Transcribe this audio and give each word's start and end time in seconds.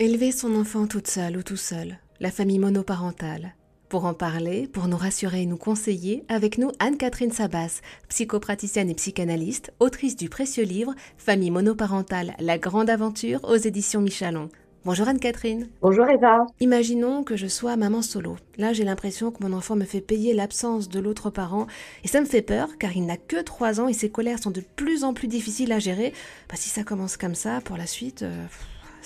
Élever 0.00 0.30
son 0.30 0.54
enfant 0.54 0.86
toute 0.86 1.08
seule 1.08 1.38
ou 1.38 1.42
tout 1.42 1.56
seul, 1.56 1.98
la 2.20 2.30
famille 2.30 2.60
monoparentale. 2.60 3.56
Pour 3.88 4.04
en 4.04 4.14
parler, 4.14 4.68
pour 4.68 4.86
nous 4.86 4.96
rassurer 4.96 5.42
et 5.42 5.46
nous 5.46 5.56
conseiller, 5.56 6.22
avec 6.28 6.56
nous 6.56 6.70
Anne-Catherine 6.78 7.32
Sabas, 7.32 7.80
psychopraticienne 8.08 8.90
et 8.90 8.94
psychanalyste, 8.94 9.72
autrice 9.80 10.14
du 10.14 10.28
précieux 10.28 10.62
livre 10.62 10.94
Famille 11.16 11.50
monoparentale, 11.50 12.36
la 12.38 12.58
grande 12.58 12.90
aventure 12.90 13.40
aux 13.42 13.56
éditions 13.56 14.00
Michalon. 14.00 14.50
Bonjour 14.84 15.08
Anne-Catherine. 15.08 15.68
Bonjour 15.82 16.08
Eva. 16.08 16.46
Imaginons 16.60 17.24
que 17.24 17.36
je 17.36 17.48
sois 17.48 17.76
maman 17.76 18.00
solo. 18.00 18.36
Là, 18.56 18.72
j'ai 18.72 18.84
l'impression 18.84 19.32
que 19.32 19.42
mon 19.42 19.52
enfant 19.52 19.74
me 19.74 19.84
fait 19.84 20.00
payer 20.00 20.32
l'absence 20.32 20.88
de 20.88 21.00
l'autre 21.00 21.30
parent 21.30 21.66
et 22.04 22.08
ça 22.08 22.20
me 22.20 22.26
fait 22.26 22.42
peur 22.42 22.78
car 22.78 22.96
il 22.96 23.04
n'a 23.04 23.16
que 23.16 23.42
3 23.42 23.80
ans 23.80 23.88
et 23.88 23.94
ses 23.94 24.10
colères 24.10 24.38
sont 24.38 24.52
de 24.52 24.62
plus 24.76 25.02
en 25.02 25.12
plus 25.12 25.26
difficiles 25.26 25.72
à 25.72 25.80
gérer. 25.80 26.12
Bah, 26.48 26.54
si 26.54 26.68
ça 26.68 26.84
commence 26.84 27.16
comme 27.16 27.34
ça, 27.34 27.60
pour 27.62 27.76
la 27.76 27.86
suite... 27.86 28.22
Euh, 28.22 28.46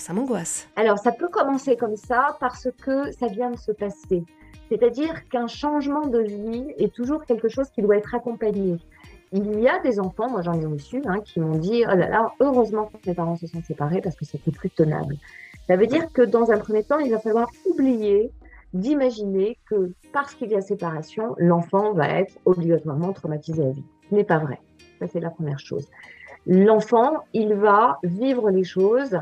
ça 0.03 0.11
m'angoisse. 0.11 0.67
Alors, 0.75 0.99
ça 0.99 1.13
peut 1.13 1.29
commencer 1.29 1.77
comme 1.77 1.95
ça 1.95 2.35
parce 2.41 2.67
que 2.83 3.11
ça 3.13 3.27
vient 3.27 3.51
de 3.51 3.57
se 3.57 3.71
passer. 3.71 4.23
C'est-à-dire 4.69 5.27
qu'un 5.29 5.47
changement 5.47 6.07
de 6.07 6.19
vie 6.19 6.65
est 6.77 6.93
toujours 6.93 7.23
quelque 7.25 7.47
chose 7.47 7.69
qui 7.69 7.81
doit 7.81 7.95
être 7.95 8.13
accompagné. 8.13 8.77
Il 9.31 9.61
y 9.61 9.67
a 9.67 9.79
des 9.79 9.99
enfants, 9.99 10.29
moi 10.29 10.41
j'en 10.41 10.59
ai 10.59 10.65
reçu, 10.65 11.01
hein, 11.05 11.21
qui 11.23 11.39
m'ont 11.39 11.57
dit 11.57 11.83
Oh 11.85 11.95
là 11.95 12.09
là, 12.09 12.33
heureusement 12.41 12.85
que 12.87 13.09
mes 13.09 13.15
parents 13.15 13.37
se 13.37 13.47
sont 13.47 13.61
séparés 13.63 14.01
parce 14.01 14.15
que 14.15 14.25
c'était 14.25 14.51
plus 14.51 14.69
tenable. 14.69 15.15
Ça 15.67 15.77
veut 15.77 15.87
dire 15.87 16.11
que 16.11 16.21
dans 16.21 16.51
un 16.51 16.57
premier 16.57 16.83
temps, 16.83 16.99
il 16.99 17.09
va 17.09 17.19
falloir 17.19 17.49
oublier 17.65 18.31
d'imaginer 18.73 19.57
que 19.69 19.93
parce 20.11 20.35
qu'il 20.35 20.49
y 20.49 20.55
a 20.55 20.61
séparation, 20.61 21.33
l'enfant 21.37 21.93
va 21.93 22.09
être 22.09 22.35
obligatoirement 22.45 23.13
traumatisé 23.13 23.63
à 23.63 23.69
vie. 23.69 23.85
Ce 24.09 24.15
n'est 24.15 24.25
pas 24.25 24.39
vrai. 24.39 24.59
Ça, 24.99 25.07
c'est 25.07 25.21
la 25.21 25.29
première 25.29 25.59
chose. 25.59 25.87
L'enfant, 26.45 27.23
il 27.33 27.53
va 27.53 27.99
vivre 28.03 28.49
les 28.49 28.65
choses 28.65 29.17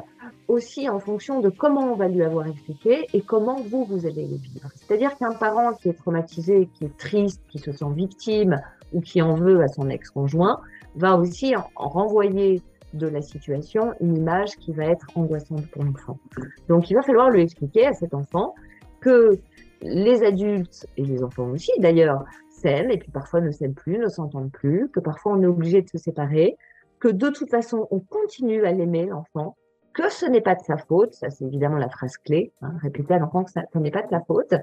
aussi 0.47 0.89
en 0.89 0.99
fonction 0.99 1.39
de 1.39 1.49
comment 1.49 1.91
on 1.91 1.95
va 1.95 2.07
lui 2.07 2.23
avoir 2.23 2.47
expliqué 2.47 3.07
et 3.13 3.21
comment 3.21 3.61
vous, 3.61 3.85
vous 3.85 4.05
allez 4.05 4.25
les 4.25 4.37
vivre. 4.37 4.69
C'est-à-dire 4.75 5.15
qu'un 5.17 5.33
parent 5.33 5.73
qui 5.73 5.89
est 5.89 5.93
traumatisé, 5.93 6.69
qui 6.73 6.85
est 6.85 6.97
triste, 6.97 7.41
qui 7.49 7.59
se 7.59 7.71
sent 7.71 7.93
victime 7.95 8.59
ou 8.93 9.01
qui 9.01 9.21
en 9.21 9.35
veut 9.35 9.61
à 9.61 9.67
son 9.67 9.89
ex-conjoint, 9.89 10.59
va 10.95 11.17
aussi 11.17 11.55
en 11.55 11.69
renvoyer 11.75 12.61
de 12.93 13.07
la 13.07 13.21
situation 13.21 13.93
une 14.01 14.17
image 14.17 14.57
qui 14.57 14.73
va 14.73 14.85
être 14.85 15.07
angoissante 15.15 15.67
pour 15.67 15.83
l'enfant. 15.83 16.19
Donc 16.67 16.89
il 16.89 16.95
va 16.95 17.01
falloir 17.01 17.29
lui 17.29 17.41
expliquer 17.41 17.87
à 17.87 17.93
cet 17.93 18.13
enfant 18.13 18.53
que 18.99 19.39
les 19.81 20.23
adultes 20.23 20.85
et 20.97 21.03
les 21.03 21.23
enfants 21.23 21.49
aussi 21.49 21.71
d'ailleurs 21.79 22.23
s'aiment 22.49 22.91
et 22.91 22.97
puis 22.97 23.09
parfois 23.11 23.41
ne 23.41 23.51
s'aiment 23.51 23.73
plus, 23.73 23.97
ne 23.97 24.09
s'entendent 24.09 24.51
plus, 24.51 24.89
que 24.89 24.99
parfois 24.99 25.33
on 25.33 25.41
est 25.41 25.47
obligé 25.47 25.81
de 25.81 25.89
se 25.89 25.97
séparer, 25.97 26.57
que 26.99 27.07
de 27.07 27.29
toute 27.29 27.49
façon 27.49 27.87
on 27.91 27.99
continue 27.99 28.65
à 28.65 28.71
l'aimer 28.71 29.05
l'enfant 29.05 29.55
que 29.93 30.09
ce 30.09 30.25
n'est 30.25 30.41
pas 30.41 30.55
de 30.55 30.61
sa 30.61 30.77
faute, 30.77 31.13
ça 31.13 31.29
c'est 31.29 31.45
évidemment 31.45 31.77
la 31.77 31.89
phrase 31.89 32.17
clé, 32.17 32.51
hein, 32.61 32.73
répéter 32.81 33.13
à 33.13 33.19
l'enfant 33.19 33.43
que 33.43 33.51
ça, 33.51 33.63
n'est 33.75 33.91
pas 33.91 34.03
de 34.03 34.09
sa 34.09 34.21
faute, 34.21 34.53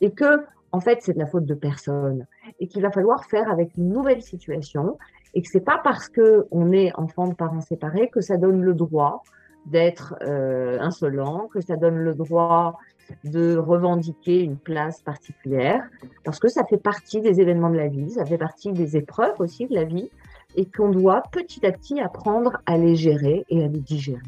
et 0.00 0.10
que 0.10 0.44
en 0.72 0.80
fait 0.80 0.98
c'est 1.02 1.14
de 1.14 1.18
la 1.18 1.26
faute 1.26 1.46
de 1.46 1.54
personne, 1.54 2.26
et 2.60 2.68
qu'il 2.68 2.82
va 2.82 2.90
falloir 2.90 3.24
faire 3.24 3.50
avec 3.50 3.76
une 3.76 3.88
nouvelle 3.88 4.22
situation, 4.22 4.98
et 5.34 5.42
que 5.42 5.48
c'est 5.48 5.64
pas 5.64 5.80
parce 5.82 6.08
que 6.08 6.46
on 6.50 6.72
est 6.72 6.92
enfant 6.98 7.28
de 7.28 7.34
parents 7.34 7.60
séparés 7.60 8.08
que 8.08 8.20
ça 8.20 8.36
donne 8.36 8.62
le 8.62 8.74
droit 8.74 9.22
d'être 9.66 10.14
euh, 10.22 10.78
insolent, 10.80 11.48
que 11.48 11.60
ça 11.60 11.76
donne 11.76 11.96
le 11.96 12.14
droit 12.14 12.78
de 13.24 13.56
revendiquer 13.56 14.42
une 14.42 14.56
place 14.56 15.00
particulière, 15.02 15.82
parce 16.24 16.38
que 16.38 16.48
ça 16.48 16.64
fait 16.64 16.78
partie 16.78 17.20
des 17.20 17.40
événements 17.40 17.70
de 17.70 17.76
la 17.76 17.88
vie, 17.88 18.10
ça 18.10 18.24
fait 18.26 18.38
partie 18.38 18.72
des 18.72 18.96
épreuves 18.96 19.34
aussi 19.38 19.66
de 19.66 19.74
la 19.74 19.84
vie, 19.84 20.10
et 20.56 20.66
qu'on 20.66 20.90
doit 20.90 21.22
petit 21.32 21.66
à 21.66 21.72
petit 21.72 22.00
apprendre 22.00 22.58
à 22.66 22.76
les 22.76 22.94
gérer 22.94 23.44
et 23.48 23.64
à 23.64 23.68
les 23.68 23.80
digérer. 23.80 24.20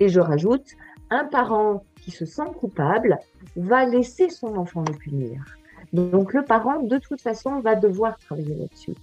Et 0.00 0.08
je 0.08 0.20
rajoute, 0.20 0.66
un 1.10 1.24
parent 1.24 1.84
qui 2.02 2.10
se 2.10 2.24
sent 2.24 2.50
coupable 2.58 3.18
va 3.56 3.84
laisser 3.84 4.28
son 4.28 4.56
enfant 4.56 4.84
le 4.86 4.94
punir. 4.94 5.44
Donc 5.92 6.34
le 6.34 6.44
parent, 6.44 6.82
de 6.82 6.98
toute 6.98 7.20
façon, 7.20 7.60
va 7.60 7.74
devoir 7.74 8.18
travailler 8.18 8.54
là-dessus, 8.54 8.94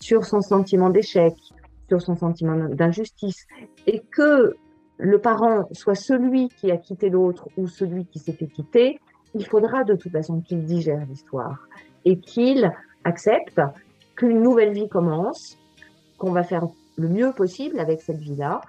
sur 0.00 0.24
son 0.24 0.40
sentiment 0.40 0.90
d'échec, 0.90 1.34
sur 1.88 2.00
son 2.00 2.16
sentiment 2.16 2.56
d'injustice, 2.68 3.46
et 3.86 4.00
que 4.10 4.56
le 4.98 5.18
parent 5.18 5.68
soit 5.72 5.94
celui 5.94 6.48
qui 6.48 6.70
a 6.70 6.76
quitté 6.76 7.08
l'autre 7.08 7.48
ou 7.56 7.66
celui 7.66 8.04
qui 8.06 8.18
s'est 8.18 8.32
fait 8.32 8.46
quitter, 8.46 8.98
il 9.34 9.46
faudra 9.46 9.84
de 9.84 9.94
toute 9.94 10.12
façon 10.12 10.40
qu'il 10.40 10.64
digère 10.64 11.04
l'histoire. 11.06 11.68
Et 12.04 12.18
qu'il 12.18 12.70
accepte 13.04 13.60
qu'une 14.16 14.42
nouvelle 14.42 14.72
vie 14.72 14.88
commence, 14.88 15.58
qu'on 16.18 16.32
va 16.32 16.42
faire 16.42 16.66
le 16.96 17.08
mieux 17.08 17.32
possible 17.32 17.78
avec 17.78 18.02
cette 18.02 18.18
vie-là, 18.18 18.60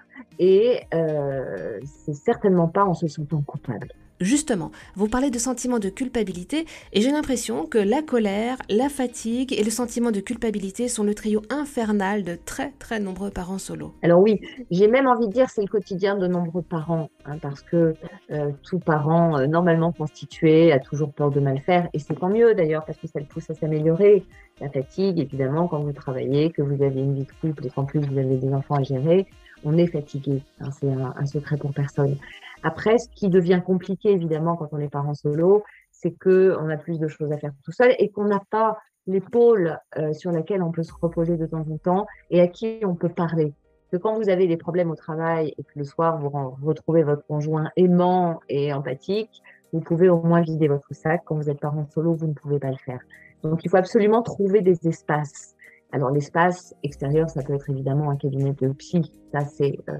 et 0.41 0.81
euh, 0.96 1.79
c'est 1.85 2.16
certainement 2.16 2.68
pas 2.68 2.84
en 2.84 2.96
se 2.96 3.07
sentant 3.07 3.44
coupable. 3.44 3.90
Justement, 4.19 4.72
vous 4.96 5.07
parlez 5.07 5.31
de 5.31 5.40
sentiment 5.40 5.79
de 5.79 5.90
culpabilité 5.90 6.66
et 6.94 7.02
j'ai 7.02 7.12
l'impression 7.12 7.66
que 7.66 7.79
la 7.79 8.03
colère, 8.03 8.57
la 8.69 8.88
fatigue 8.88 9.52
et 9.52 9.63
le 9.63 9.72
sentiment 9.72 10.12
de 10.12 10.19
culpabilité 10.19 10.88
sont 10.88 11.03
le 11.03 11.16
trio 11.16 11.41
infernal 11.50 12.24
de 12.24 12.35
très 12.35 12.72
très 12.78 13.00
nombreux 13.00 13.31
parents 13.31 13.57
solo. 13.57 13.94
Alors 14.03 14.22
oui, 14.22 14.40
j'ai 14.69 14.88
même 14.88 15.07
envie 15.07 15.28
de 15.28 15.34
dire 15.34 15.50
c'est 15.50 15.62
le 15.62 15.68
quotidien 15.68 16.18
de 16.18 16.28
nombreux 16.28 16.62
parents 16.62 17.09
hein, 17.25 17.38
parce 17.40 17.62
que 17.62 17.96
euh, 18.31 18.52
tout 18.62 18.78
parent 18.78 19.40
euh, 19.40 19.47
normalement 19.47 19.91
constitué 19.91 20.72
a 20.72 20.78
toujours 20.78 21.12
peur 21.13 21.31
de 21.31 21.40
mal 21.40 21.59
faire 21.59 21.88
et 21.94 22.00
c'est 22.00 22.16
tant 22.16 22.29
mieux 22.29 22.53
d'ailleurs 22.53 22.85
parce 22.85 23.00
que 23.00 23.08
ça 23.08 23.19
le 23.19 23.25
pousse 23.25 23.50
à 23.50 23.56
s'améliorer. 23.56 24.23
La 24.59 24.69
fatigue, 24.69 25.18
évidemment, 25.18 25.68
quand 25.68 25.79
vous 25.79 25.94
travaillez, 25.94 26.52
que 26.52 26.62
vous 26.62 26.84
avez 26.84 27.00
une 27.02 27.16
vie 27.16 27.25
de 27.25 27.31
couple 27.41 27.66
et 27.66 27.69
qu'en 27.72 27.85
plus 27.85 28.02
vous 28.02 28.18
avez 28.19 28.38
des 28.38 28.53
enfants 28.53 28.75
à 28.75 28.84
gérer, 28.84 29.25
on 29.64 29.78
est 29.78 29.88
fatigué. 29.88 30.44
Hein, 30.60 30.70
c'est 30.72 30.92
un, 30.92 31.26
secret 31.26 31.58
pour 31.58 31.74
personne. 31.74 32.18
Après, 32.64 32.98
ce 32.98 33.08
qui 33.16 33.30
devient 33.30 33.62
compliqué, 33.66 34.12
évidemment, 34.12 34.56
quand 34.56 34.70
on 34.72 34.80
est 34.80 34.90
parent 34.90 35.14
solo, 35.14 35.64
c'est 35.92 36.12
que 36.12 36.58
on 36.60 36.70
a 36.70 36.78
plus 36.78 37.00
de 37.00 37.08
choses 37.08 37.32
à 37.32 37.38
faire 37.38 37.52
tout 37.64 37.72
seul 37.72 37.96
et 38.00 38.10
qu'on 38.10 38.26
n'a 38.26 38.42
pas 38.50 38.78
l'épaule 39.08 39.78
euh, 39.98 40.14
sur 40.14 40.32
laquelle 40.32 40.62
on 40.62 40.72
peut 40.72 40.84
se 40.84 40.94
reposer 41.00 41.38
de 41.38 41.46
temps 41.46 41.66
en 41.70 41.78
temps 41.78 42.06
et 42.30 42.42
à 42.42 42.48
qui 42.48 42.80
on 42.84 42.96
peut 42.96 43.10
parler. 43.10 43.54
Que 43.92 43.98
quand 43.98 44.16
vous 44.16 44.30
avez 44.30 44.48
des 44.48 44.58
problèmes 44.58 44.92
au 44.92 44.96
travail 44.96 45.54
et 45.58 45.64
que 45.64 45.72
le 45.76 45.84
soir 45.84 46.18
vous 46.20 46.30
retrouvez 46.64 47.04
votre 47.04 47.26
conjoint 47.26 47.72
aimant 47.76 48.40
et 48.48 48.72
empathique, 48.74 49.42
vous 49.74 49.82
pouvez 49.82 50.10
au 50.10 50.22
moins 50.22 50.42
vider 50.42 50.68
votre 50.68 50.94
sac. 50.94 51.22
Quand 51.26 51.36
vous 51.36 51.50
êtes 51.50 51.60
parent 51.60 51.86
solo, 51.86 52.14
vous 52.14 52.28
ne 52.28 52.34
pouvez 52.34 52.60
pas 52.60 52.70
le 52.70 52.78
faire. 52.78 53.00
Donc 53.44 53.64
il 53.66 53.70
faut 53.70 53.78
absolument 53.78 54.22
trouver 54.22 54.62
des 54.62 54.88
espaces 54.88 55.56
alors 55.91 56.09
l'espace 56.09 56.75
extérieur, 56.84 57.29
ça 57.29 57.44
peut 57.44 57.53
être 57.53 57.69
évidemment 57.69 58.09
un 58.09 58.16
cabinet 58.16 58.53
de 58.53 58.69
psy, 58.69 59.12
ça 59.31 59.41
c'est 59.46 59.78
euh, 59.90 59.97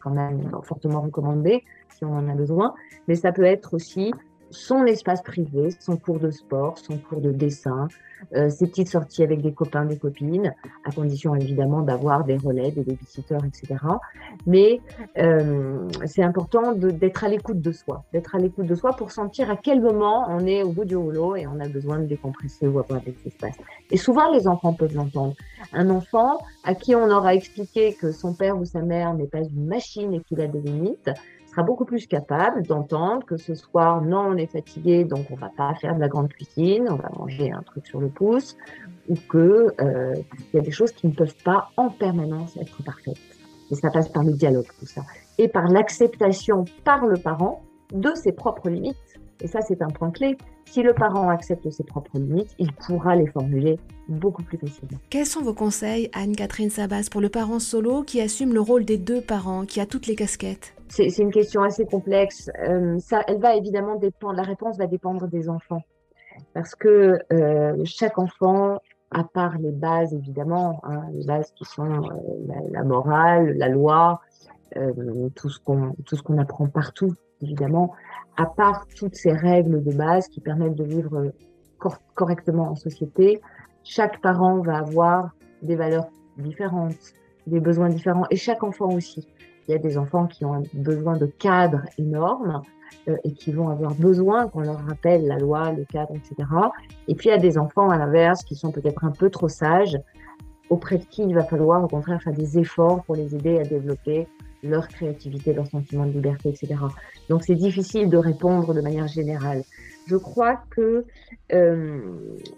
quand 0.00 0.10
même 0.10 0.50
fortement 0.62 1.00
recommandé 1.00 1.64
si 1.94 2.04
on 2.04 2.14
en 2.14 2.28
a 2.28 2.34
besoin, 2.34 2.74
mais 3.08 3.16
ça 3.16 3.32
peut 3.32 3.44
être 3.44 3.74
aussi 3.74 4.12
son 4.52 4.84
espace 4.86 5.22
privé, 5.22 5.70
son 5.80 5.96
cours 5.96 6.18
de 6.20 6.30
sport, 6.30 6.78
son 6.78 6.98
cours 6.98 7.20
de 7.20 7.32
dessin, 7.32 7.88
euh, 8.34 8.48
ses 8.48 8.66
petites 8.66 8.88
sorties 8.88 9.22
avec 9.22 9.40
des 9.40 9.52
copains, 9.52 9.84
des 9.84 9.98
copines, 9.98 10.54
à 10.84 10.92
condition 10.92 11.34
évidemment 11.34 11.80
d'avoir 11.80 12.24
des 12.24 12.36
relais, 12.36 12.70
des 12.70 12.82
babysitters, 12.82 13.44
etc. 13.44 13.74
Mais 14.46 14.80
euh, 15.18 15.88
c'est 16.06 16.22
important 16.22 16.72
d'être 16.72 17.24
à 17.24 17.28
l'écoute 17.28 17.60
de 17.60 17.72
soi, 17.72 18.04
d'être 18.12 18.34
à 18.34 18.38
l'écoute 18.38 18.66
de 18.66 18.74
soi 18.74 18.92
pour 18.92 19.10
sentir 19.10 19.50
à 19.50 19.56
quel 19.56 19.80
moment 19.80 20.26
on 20.28 20.46
est 20.46 20.62
au 20.62 20.70
bout 20.70 20.84
du 20.84 20.96
rouleau 20.96 21.34
et 21.34 21.46
on 21.46 21.58
a 21.58 21.68
besoin 21.68 21.98
de 21.98 22.06
décompresser 22.06 22.66
ou 22.68 22.78
avoir 22.78 23.00
des 23.00 23.16
espaces. 23.26 23.56
Et 23.90 23.96
souvent 23.96 24.30
les 24.32 24.46
enfants 24.46 24.74
peuvent 24.74 24.94
l'entendre. 24.94 25.34
Un 25.72 25.90
enfant 25.90 26.38
à 26.64 26.74
qui 26.74 26.94
on 26.94 27.10
aura 27.10 27.34
expliqué 27.34 27.94
que 27.94 28.12
son 28.12 28.34
père 28.34 28.58
ou 28.58 28.64
sa 28.64 28.82
mère 28.82 29.14
n'est 29.14 29.26
pas 29.26 29.40
une 29.40 29.66
machine 29.66 30.12
et 30.14 30.20
qu'il 30.20 30.40
a 30.40 30.46
des 30.46 30.60
limites, 30.60 31.10
sera 31.52 31.62
beaucoup 31.62 31.84
plus 31.84 32.06
capable 32.06 32.62
d'entendre 32.62 33.24
que 33.26 33.36
ce 33.36 33.54
soir, 33.54 34.00
non, 34.02 34.30
on 34.30 34.36
est 34.36 34.46
fatigué, 34.46 35.04
donc 35.04 35.26
on 35.30 35.36
va 35.36 35.50
pas 35.54 35.74
faire 35.74 35.94
de 35.94 36.00
la 36.00 36.08
grande 36.08 36.28
cuisine, 36.28 36.86
on 36.88 36.96
va 36.96 37.10
manger 37.18 37.52
un 37.52 37.62
truc 37.62 37.86
sur 37.86 38.00
le 38.00 38.08
pouce, 38.08 38.56
ou 39.08 39.16
que 39.28 39.68
euh, 39.80 40.14
il 40.52 40.56
y 40.56 40.58
a 40.58 40.62
des 40.62 40.70
choses 40.70 40.92
qui 40.92 41.06
ne 41.06 41.12
peuvent 41.12 41.36
pas 41.44 41.68
en 41.76 41.90
permanence 41.90 42.56
être 42.56 42.82
parfaites. 42.82 43.18
Et 43.70 43.74
ça 43.74 43.90
passe 43.90 44.08
par 44.08 44.24
le 44.24 44.32
dialogue, 44.32 44.66
tout 44.78 44.86
ça, 44.86 45.02
et 45.38 45.48
par 45.48 45.68
l'acceptation 45.68 46.64
par 46.84 47.06
le 47.06 47.18
parent 47.18 47.62
de 47.92 48.14
ses 48.14 48.32
propres 48.32 48.70
limites. 48.70 48.96
Et 49.42 49.46
ça, 49.46 49.60
c'est 49.60 49.82
un 49.82 49.88
point 49.88 50.10
clé. 50.10 50.38
Si 50.64 50.82
le 50.82 50.94
parent 50.94 51.28
accepte 51.28 51.68
ses 51.68 51.84
propres 51.84 52.18
limites, 52.18 52.54
il 52.58 52.72
pourra 52.72 53.16
les 53.16 53.26
formuler 53.26 53.78
beaucoup 54.08 54.42
plus 54.42 54.56
facilement. 54.56 54.98
Quels 55.10 55.26
sont 55.26 55.42
vos 55.42 55.52
conseils, 55.52 56.08
Anne-Catherine 56.14 56.70
Sabas, 56.70 57.08
pour 57.10 57.20
le 57.20 57.28
parent 57.28 57.58
solo 57.58 58.04
qui 58.04 58.20
assume 58.20 58.54
le 58.54 58.60
rôle 58.60 58.84
des 58.84 58.98
deux 58.98 59.20
parents, 59.20 59.66
qui 59.66 59.80
a 59.80 59.86
toutes 59.86 60.06
les 60.06 60.14
casquettes? 60.14 60.74
C'est 60.94 61.18
une 61.18 61.30
question 61.30 61.62
assez 61.62 61.86
complexe. 61.86 62.50
Euh, 62.68 62.98
ça, 62.98 63.22
elle 63.26 63.40
va 63.40 63.56
évidemment 63.56 63.96
dépendre, 63.96 64.34
la 64.34 64.42
réponse 64.42 64.76
va 64.76 64.86
dépendre 64.86 65.26
des 65.26 65.48
enfants. 65.48 65.80
Parce 66.52 66.74
que 66.74 67.18
euh, 67.32 67.82
chaque 67.86 68.18
enfant, 68.18 68.78
à 69.10 69.24
part 69.24 69.56
les 69.56 69.72
bases 69.72 70.12
évidemment, 70.12 70.80
hein, 70.82 71.04
les 71.14 71.24
bases 71.24 71.50
qui 71.52 71.64
sont 71.64 71.90
euh, 71.90 72.68
la, 72.72 72.84
morale, 72.84 73.56
la 73.56 73.68
loi, 73.68 74.20
tout 75.34 75.48
ce 75.48 75.58
qu'on 75.60 76.38
apprend 76.38 76.66
partout 76.66 77.14
évidemment, 77.40 77.94
à 78.36 78.44
part 78.44 78.86
toutes 78.94 79.14
ces 79.14 79.32
règles 79.32 79.82
de 79.82 79.92
base 79.92 80.28
qui 80.28 80.42
permettent 80.42 80.74
de 80.74 80.84
vivre 80.84 81.32
correctement 82.14 82.70
en 82.70 82.76
société, 82.76 83.40
chaque 83.82 84.20
parent 84.20 84.60
va 84.60 84.76
avoir 84.76 85.30
des 85.62 85.74
valeurs 85.74 86.08
différentes, 86.36 87.14
des 87.46 87.60
besoins 87.60 87.88
différents, 87.88 88.26
et 88.30 88.36
chaque 88.36 88.62
enfant 88.62 88.92
aussi. 88.92 89.26
Il 89.68 89.72
y 89.72 89.74
a 89.74 89.78
des 89.78 89.98
enfants 89.98 90.26
qui 90.26 90.44
ont 90.44 90.62
besoin 90.74 91.16
de 91.16 91.26
cadres 91.26 91.82
énormes 91.98 92.62
euh, 93.08 93.16
et 93.24 93.32
qui 93.32 93.52
vont 93.52 93.68
avoir 93.68 93.94
besoin 93.94 94.48
qu'on 94.48 94.60
leur 94.60 94.78
rappelle 94.86 95.26
la 95.26 95.38
loi, 95.38 95.72
le 95.72 95.84
cadre, 95.84 96.14
etc. 96.14 96.48
Et 97.08 97.14
puis 97.14 97.28
il 97.28 97.32
y 97.32 97.34
a 97.34 97.38
des 97.38 97.58
enfants 97.58 97.90
à 97.90 97.98
l'inverse 97.98 98.44
qui 98.44 98.54
sont 98.54 98.70
peut-être 98.70 99.04
un 99.04 99.10
peu 99.10 99.30
trop 99.30 99.48
sages, 99.48 99.98
auprès 100.70 100.98
de 100.98 101.04
qui 101.04 101.22
il 101.22 101.34
va 101.34 101.44
falloir 101.44 101.82
au 101.84 101.88
contraire 101.88 102.22
faire 102.22 102.32
des 102.32 102.58
efforts 102.58 103.02
pour 103.04 103.16
les 103.16 103.34
aider 103.34 103.58
à 103.58 103.64
développer 103.64 104.26
leur 104.62 104.88
créativité, 104.88 105.52
leur 105.52 105.66
sentiment 105.66 106.06
de 106.06 106.12
liberté, 106.12 106.50
etc. 106.50 106.74
Donc 107.28 107.42
c'est 107.42 107.56
difficile 107.56 108.08
de 108.08 108.16
répondre 108.16 108.72
de 108.74 108.80
manière 108.80 109.08
générale. 109.08 109.62
Je 110.06 110.16
crois 110.16 110.62
que 110.70 111.04
euh, 111.52 112.00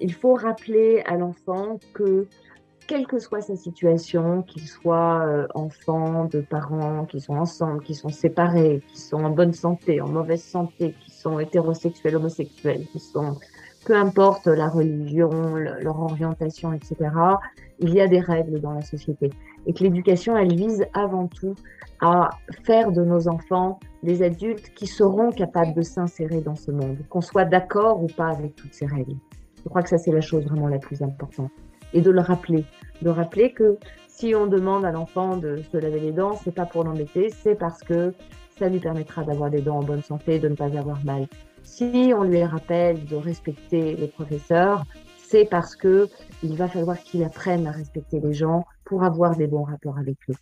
il 0.01 0.13
faut 0.13 0.35
rappeler 0.35 1.03
à 1.07 1.17
l'enfant 1.17 1.79
que 1.93 2.27
quelle 2.87 3.07
que 3.07 3.19
soit 3.19 3.41
sa 3.41 3.57
situation, 3.57 4.43
qu'il 4.43 4.67
soit 4.67 5.27
euh, 5.27 5.47
enfant, 5.55 6.25
de 6.27 6.41
parents 6.41 7.05
qui 7.07 7.21
sont 7.21 7.35
ensemble, 7.35 7.83
qui 7.83 7.95
sont 7.95 8.09
séparés, 8.09 8.83
qui 8.93 9.01
sont 9.01 9.25
en 9.25 9.31
bonne 9.31 9.53
santé, 9.53 10.01
en 10.01 10.09
mauvaise 10.09 10.43
santé, 10.43 10.95
qui 11.01 11.11
sont 11.11 11.39
hétérosexuels, 11.39 12.17
homosexuels, 12.17 12.87
qui 12.93 12.99
sont, 12.99 13.37
peu 13.87 13.95
importe 13.97 14.47
la 14.47 14.69
religion, 14.69 15.55
leur 15.57 16.01
orientation, 16.01 16.73
etc., 16.73 16.97
il 17.81 17.95
y 17.95 18.01
a 18.01 18.07
des 18.07 18.21
règles 18.21 18.61
dans 18.61 18.73
la 18.73 18.83
société. 18.83 19.31
Et 19.67 19.73
que 19.73 19.83
l'éducation, 19.83 20.37
elle 20.37 20.55
vise 20.55 20.87
avant 20.93 21.27
tout 21.27 21.55
à 22.01 22.31
faire 22.65 22.93
de 22.93 23.03
nos 23.03 23.29
enfants 23.29 23.81
des 24.03 24.23
adultes 24.23 24.73
qui 24.75 24.87
seront 24.87 25.31
capables 25.31 25.75
de 25.75 25.83
s'insérer 25.83 26.41
dans 26.41 26.55
ce 26.55 26.71
monde, 26.71 26.99
qu'on 27.09 27.23
soit 27.23 27.47
d'accord 27.47 28.03
ou 28.03 28.07
pas 28.07 28.29
avec 28.29 28.55
toutes 28.55 28.75
ces 28.75 28.87
règles. 28.87 29.17
Je 29.65 29.69
crois 29.71 29.83
que 29.83 29.89
ça, 29.89 29.99
c'est 29.99 30.13
la 30.13 30.21
chose 30.21 30.45
vraiment 30.45 30.69
la 30.69 30.79
plus 30.79 31.03
importante 31.03 31.51
et 31.95 32.03
de 32.03 32.11
le 32.11 32.21
rappeler. 32.21 32.65
De 33.01 33.09
rappeler 33.09 33.53
que 33.53 33.79
si 34.09 34.35
on 34.35 34.47
demande 34.47 34.85
à 34.85 34.93
l'enfant 34.93 35.37
de 35.37 35.57
se 35.73 35.77
laver 35.77 36.01
les 36.01 36.13
dents, 36.13 36.39
c'est 36.45 36.55
pas 36.55 36.67
pour 36.67 36.85
l'embêter, 36.85 37.31
c'est 37.31 37.55
parce 37.55 37.83
que 37.83 38.13
ça 38.59 38.69
lui 38.69 38.79
permettra 38.79 39.25
d'avoir 39.25 39.51
des 39.51 39.61
dents 39.61 39.79
en 39.79 39.83
bonne 39.83 40.03
santé, 40.03 40.39
de 40.39 40.49
ne 40.49 40.55
pas 40.55 40.67
avoir 40.67 41.03
mal. 41.05 41.27
Si 41.63 42.13
on 42.17 42.23
lui 42.23 42.43
rappelle 42.45 43.05
de 43.07 43.17
respecter 43.17 43.97
les 43.97 44.07
professeurs, 44.07 44.85
c'est 45.17 45.45
parce 45.45 45.75
que 45.75 46.09
il 46.43 46.57
va 46.57 46.69
falloir 46.69 46.99
qu'il 46.99 47.25
apprenne 47.25 47.67
à 47.67 47.73
respecter 47.73 48.21
les 48.21 48.35
gens 48.35 48.67
pour 48.85 49.03
avoir 49.03 49.37
des 49.37 49.47
bons 49.47 49.65
rapports 49.65 49.99
avec 49.99 50.19
eux. 50.29 50.35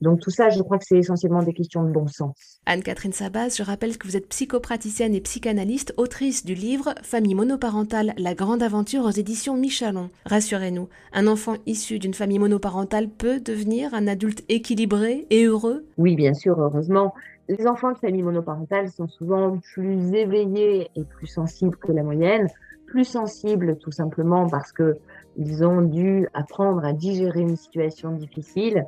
Donc 0.00 0.20
tout 0.20 0.30
ça, 0.30 0.50
je 0.50 0.60
crois 0.62 0.78
que 0.78 0.84
c'est 0.86 0.98
essentiellement 0.98 1.42
des 1.42 1.52
questions 1.52 1.84
de 1.84 1.90
bon 1.90 2.06
sens. 2.06 2.60
Anne-Catherine 2.66 3.12
Sabas, 3.12 3.56
je 3.56 3.62
rappelle 3.62 3.98
que 3.98 4.06
vous 4.06 4.16
êtes 4.16 4.28
psychopraticienne 4.28 5.14
et 5.14 5.20
psychanalyste, 5.20 5.94
autrice 5.96 6.44
du 6.44 6.54
livre 6.54 6.94
Famille 7.02 7.34
monoparentale, 7.34 8.14
la 8.18 8.34
grande 8.34 8.62
aventure 8.62 9.04
aux 9.04 9.10
éditions 9.10 9.56
Michalon. 9.56 10.10
Rassurez-nous, 10.26 10.88
un 11.12 11.26
enfant 11.26 11.56
issu 11.66 11.98
d'une 11.98 12.14
famille 12.14 12.38
monoparentale 12.38 13.08
peut 13.08 13.40
devenir 13.40 13.94
un 13.94 14.06
adulte 14.06 14.44
équilibré 14.48 15.26
et 15.30 15.44
heureux? 15.44 15.84
Oui, 15.98 16.16
bien 16.16 16.34
sûr, 16.34 16.60
heureusement. 16.60 17.14
Les 17.48 17.66
enfants 17.66 17.92
de 17.92 17.98
famille 17.98 18.22
monoparentale 18.22 18.90
sont 18.90 19.08
souvent 19.08 19.58
plus 19.74 20.14
éveillés 20.14 20.88
et 20.94 21.04
plus 21.04 21.26
sensibles 21.26 21.76
que 21.76 21.92
la 21.92 22.02
moyenne 22.02 22.48
plus 22.92 23.04
sensibles 23.06 23.78
tout 23.78 23.90
simplement 23.90 24.46
parce 24.48 24.70
que 24.70 24.98
ils 25.36 25.64
ont 25.64 25.82
dû 25.82 26.28
apprendre 26.34 26.84
à 26.84 26.92
digérer 26.92 27.40
une 27.40 27.56
situation 27.56 28.12
difficile 28.12 28.84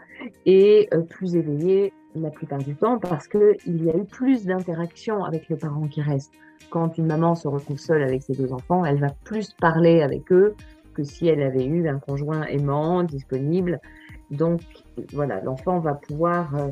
et 0.46 0.88
euh, 0.92 1.00
plus 1.00 1.36
éveillés 1.36 1.92
la 2.14 2.30
plupart 2.30 2.58
du 2.58 2.76
temps 2.76 2.98
parce 2.98 3.26
que 3.26 3.56
il 3.66 3.84
y 3.84 3.90
a 3.90 3.96
eu 3.96 4.04
plus 4.04 4.44
d'interactions 4.44 5.24
avec 5.24 5.48
les 5.48 5.56
parents 5.56 5.88
qui 5.88 6.00
restent. 6.00 6.32
Quand 6.70 6.96
une 6.98 7.06
maman 7.06 7.34
se 7.34 7.48
retrouve 7.48 7.78
seule 7.78 8.02
avec 8.02 8.22
ses 8.22 8.34
deux 8.34 8.52
enfants, 8.52 8.84
elle 8.84 9.00
va 9.00 9.10
plus 9.24 9.52
parler 9.60 10.02
avec 10.02 10.30
eux 10.32 10.54
que 10.94 11.02
si 11.02 11.26
elle 11.26 11.42
avait 11.42 11.64
eu 11.64 11.88
un 11.88 11.98
conjoint 11.98 12.44
aimant, 12.44 13.02
disponible. 13.02 13.80
Donc 14.30 14.60
voilà, 15.12 15.40
l'enfant 15.40 15.80
va 15.80 15.94
pouvoir 15.94 16.54
euh, 16.54 16.68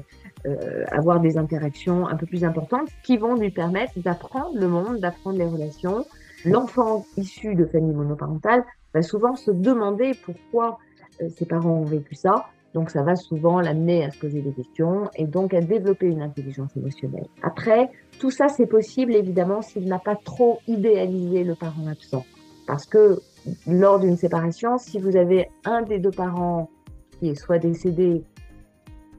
euh, 0.46 0.84
avoir 0.92 1.20
des 1.20 1.36
interactions 1.36 2.06
un 2.06 2.16
peu 2.16 2.26
plus 2.26 2.44
importantes 2.44 2.88
qui 3.02 3.16
vont 3.16 3.34
lui 3.34 3.50
permettre 3.50 3.98
d'apprendre 3.98 4.56
le 4.58 4.68
monde, 4.68 5.00
d'apprendre 5.00 5.38
les 5.38 5.46
relations 5.46 6.04
L'enfant 6.44 7.06
issu 7.16 7.54
de 7.54 7.64
famille 7.64 7.94
monoparentale 7.94 8.64
va 8.94 9.02
souvent 9.02 9.36
se 9.36 9.50
demander 9.50 10.12
pourquoi 10.24 10.78
euh, 11.20 11.28
ses 11.30 11.46
parents 11.46 11.70
ont 11.70 11.84
vécu 11.84 12.14
ça. 12.14 12.46
Donc 12.74 12.90
ça 12.90 13.02
va 13.02 13.16
souvent 13.16 13.60
l'amener 13.60 14.04
à 14.04 14.10
se 14.10 14.18
poser 14.18 14.40
des 14.40 14.52
questions 14.52 15.10
et 15.16 15.26
donc 15.26 15.52
à 15.52 15.60
développer 15.60 16.06
une 16.06 16.22
intelligence 16.22 16.74
émotionnelle. 16.76 17.26
Après, 17.42 17.90
tout 18.18 18.30
ça 18.30 18.48
c'est 18.48 18.66
possible 18.66 19.14
évidemment 19.14 19.60
s'il 19.60 19.86
n'a 19.86 19.98
pas 19.98 20.16
trop 20.16 20.60
idéalisé 20.66 21.44
le 21.44 21.54
parent 21.54 21.86
absent. 21.86 22.24
Parce 22.66 22.86
que 22.86 23.20
lors 23.66 23.98
d'une 24.00 24.16
séparation, 24.16 24.78
si 24.78 24.98
vous 24.98 25.16
avez 25.16 25.48
un 25.64 25.82
des 25.82 25.98
deux 25.98 26.10
parents 26.10 26.70
qui 27.18 27.28
est 27.30 27.34
soit 27.34 27.58
décédé 27.58 28.24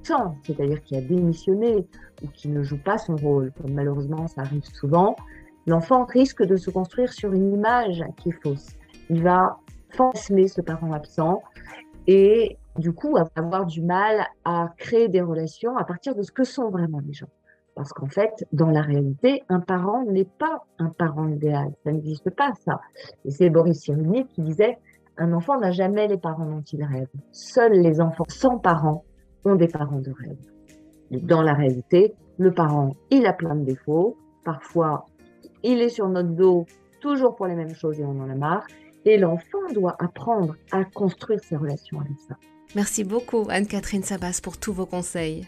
sans, 0.02 0.36
c'est-à-dire 0.44 0.82
qui 0.82 0.96
a 0.96 1.02
démissionné 1.02 1.88
ou 2.24 2.28
qui 2.34 2.50
ne 2.50 2.64
joue 2.64 2.78
pas 2.78 2.98
son 2.98 3.16
rôle, 3.16 3.52
comme 3.62 3.74
malheureusement 3.74 4.28
ça 4.28 4.42
arrive 4.42 4.66
souvent, 4.66 5.16
l'enfant 5.68 6.06
risque 6.06 6.44
de 6.44 6.58
se 6.58 6.70
construire 6.70 7.14
sur 7.14 7.34
une 7.34 7.54
image 7.54 8.04
qui 8.18 8.30
est 8.30 8.44
fausse. 8.44 8.70
Il 9.10 9.22
va 9.22 9.60
fantasmer 9.94 10.48
ce 10.48 10.62
parent 10.62 10.92
absent 10.92 11.42
et 12.08 12.58
du 12.78 12.92
coup 12.94 13.16
avoir 13.36 13.66
du 13.66 13.82
mal 13.82 14.26
à 14.46 14.70
créer 14.78 15.08
des 15.08 15.22
relations 15.22 15.78
à 15.78 15.84
partir 15.84 16.16
de 16.16 16.22
ce 16.22 16.32
que 16.32 16.44
sont 16.44 16.70
vraiment 16.70 17.00
les 17.00 17.14
gens. 17.14 17.30
Parce 17.76 17.92
qu'en 17.92 18.08
fait, 18.08 18.46
dans 18.52 18.70
la 18.70 18.82
réalité, 18.82 19.44
un 19.50 19.60
parent 19.60 20.04
n'est 20.06 20.28
pas 20.38 20.64
un 20.78 20.90
parent 20.90 21.28
idéal. 21.28 21.72
Ça 21.84 21.92
n'existe 21.92 22.30
pas, 22.30 22.54
ça. 22.66 22.80
Et 23.26 23.32
c'est 23.32 23.50
Boris 23.50 23.80
Cyrulnik 23.80 24.28
qui 24.28 24.42
disait, 24.42 24.78
un 25.18 25.34
enfant 25.34 25.60
n'a 25.60 25.72
jamais 25.72 26.08
les 26.08 26.18
parents 26.18 26.46
dont 26.46 26.62
il 26.62 26.84
rêve. 26.84 27.08
Seuls 27.32 27.74
les 27.74 28.00
enfants 28.00 28.26
sans 28.28 28.60
parents 28.60 29.04
ont 29.46 29.56
des 29.56 29.68
parents 29.68 30.00
de 30.00 30.12
rêve. 30.12 31.24
dans 31.24 31.42
la 31.42 31.54
réalité, 31.54 32.14
le 32.38 32.52
parent, 32.52 32.92
il 33.10 33.26
a 33.26 33.34
plein 33.34 33.56
de 33.56 33.64
défauts. 33.64 34.18
Parfois, 34.44 35.06
il 35.64 35.82
est 35.82 35.90
sur 35.90 36.08
notre 36.10 36.30
dos 36.30 36.66
toujours 37.00 37.36
pour 37.36 37.48
les 37.48 37.56
mêmes 37.56 37.76
choses 37.76 38.00
et 38.00 38.06
on 38.06 38.20
en 38.20 38.30
a 38.30 38.36
marre. 38.36 38.66
Et 39.06 39.18
l'enfant 39.18 39.72
doit 39.74 39.96
apprendre 40.00 40.56
à 40.72 40.86
construire 40.86 41.44
ses 41.44 41.58
relations 41.58 42.00
avec 42.00 42.20
ça. 42.28 42.36
Merci 42.76 43.04
beaucoup 43.04 43.48
Anne-Catherine 43.50 44.04
Sabas 44.04 44.40
pour 44.42 44.58
tous 44.58 44.74
vos 44.74 44.86
conseils. 44.86 45.48